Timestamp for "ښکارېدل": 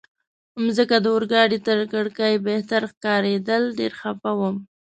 2.91-3.63